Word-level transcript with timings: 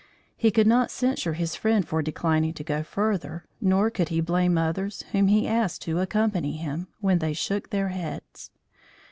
He 0.35 0.49
could 0.49 0.65
not 0.65 0.89
censure 0.89 1.33
his 1.33 1.55
friend 1.55 1.87
for 1.87 2.01
declining 2.01 2.55
to 2.55 2.63
go 2.63 2.81
further, 2.81 3.45
nor 3.61 3.91
could 3.91 4.09
he 4.09 4.19
blame 4.19 4.57
others 4.57 5.03
whom 5.11 5.27
he 5.27 5.47
asked 5.47 5.83
to 5.83 5.99
accompany 5.99 6.57
him, 6.57 6.87
when 7.01 7.19
they 7.19 7.33
shook 7.33 7.69
their 7.69 7.89
heads. 7.89 8.49